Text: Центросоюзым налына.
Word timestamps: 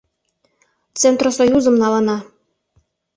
Центросоюзым 1.01 1.75
налына. 1.83 2.17